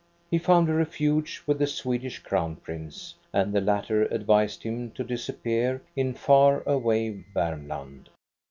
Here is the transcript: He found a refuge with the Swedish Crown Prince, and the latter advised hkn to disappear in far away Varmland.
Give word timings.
He 0.31 0.39
found 0.39 0.67
a 0.67 0.73
refuge 0.73 1.43
with 1.45 1.59
the 1.59 1.67
Swedish 1.67 2.17
Crown 2.23 2.55
Prince, 2.55 3.13
and 3.31 3.53
the 3.53 3.61
latter 3.61 4.05
advised 4.05 4.63
hkn 4.63 4.91
to 4.95 5.03
disappear 5.03 5.83
in 5.95 6.15
far 6.15 6.63
away 6.63 7.23
Varmland. 7.35 8.07